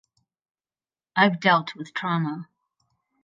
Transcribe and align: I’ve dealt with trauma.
I’ve 1.15 1.39
dealt 1.39 1.75
with 1.75 1.93
trauma. 1.93 2.49